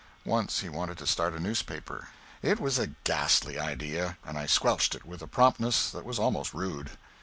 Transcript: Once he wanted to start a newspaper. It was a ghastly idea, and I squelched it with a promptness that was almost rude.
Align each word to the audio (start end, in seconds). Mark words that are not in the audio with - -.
Once 0.25 0.61
he 0.61 0.67
wanted 0.67 0.97
to 0.97 1.05
start 1.05 1.35
a 1.35 1.39
newspaper. 1.39 2.07
It 2.41 2.59
was 2.59 2.79
a 2.79 2.95
ghastly 3.03 3.59
idea, 3.59 4.17
and 4.25 4.35
I 4.35 4.47
squelched 4.47 4.95
it 4.95 5.05
with 5.05 5.21
a 5.21 5.27
promptness 5.27 5.91
that 5.91 6.05
was 6.05 6.17
almost 6.17 6.55
rude. 6.55 6.89